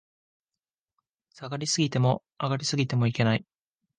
[1.29, 3.45] 下がり過ぎても、上がり過ぎてもいけない